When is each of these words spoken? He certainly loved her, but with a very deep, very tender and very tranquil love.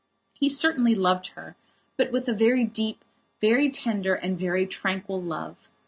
He 0.33 0.49
certainly 0.49 0.95
loved 0.95 1.27
her, 1.35 1.55
but 1.95 2.11
with 2.11 2.27
a 2.27 2.33
very 2.33 2.63
deep, 2.63 3.05
very 3.39 3.69
tender 3.69 4.15
and 4.15 4.35
very 4.35 4.65
tranquil 4.65 5.21
love. 5.21 5.69